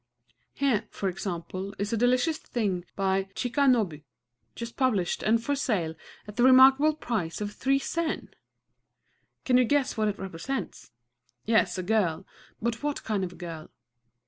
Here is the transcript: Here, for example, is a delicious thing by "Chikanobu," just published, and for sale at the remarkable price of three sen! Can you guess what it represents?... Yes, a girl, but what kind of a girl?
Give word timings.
Here, 0.55 0.87
for 0.89 1.09
example, 1.09 1.75
is 1.77 1.93
a 1.93 1.95
delicious 1.95 2.39
thing 2.39 2.85
by 2.95 3.25
"Chikanobu," 3.35 4.01
just 4.55 4.75
published, 4.75 5.21
and 5.21 5.43
for 5.43 5.55
sale 5.55 5.93
at 6.27 6.37
the 6.37 6.43
remarkable 6.43 6.95
price 6.95 7.39
of 7.39 7.51
three 7.53 7.77
sen! 7.77 8.29
Can 9.45 9.57
you 9.59 9.63
guess 9.63 9.97
what 9.97 10.07
it 10.07 10.17
represents?... 10.17 10.89
Yes, 11.45 11.77
a 11.77 11.83
girl, 11.83 12.25
but 12.59 12.81
what 12.81 13.03
kind 13.03 13.23
of 13.23 13.33
a 13.33 13.35
girl? 13.35 13.69